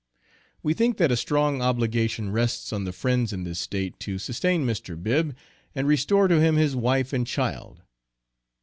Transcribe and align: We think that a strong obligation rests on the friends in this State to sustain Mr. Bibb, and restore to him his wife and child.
We 0.63 0.73
think 0.73 0.97
that 0.97 1.11
a 1.11 1.15
strong 1.15 1.61
obligation 1.61 2.31
rests 2.31 2.73
on 2.73 2.85
the 2.85 2.91
friends 2.91 3.31
in 3.31 3.43
this 3.43 3.59
State 3.59 3.99
to 3.99 4.17
sustain 4.17 4.65
Mr. 4.65 4.97
Bibb, 4.99 5.37
and 5.75 5.87
restore 5.87 6.27
to 6.27 6.41
him 6.41 6.55
his 6.55 6.75
wife 6.75 7.13
and 7.13 7.27
child. 7.27 7.83